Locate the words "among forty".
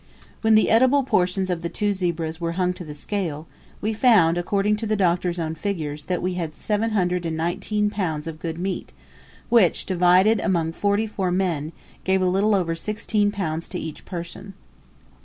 10.39-11.05